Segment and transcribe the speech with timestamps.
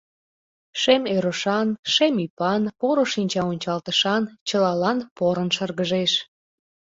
[0.81, 6.13] Шем ӧрышан, шем ӱпан, поро шинчаончалтышан, чылалан порын шыргыжеш.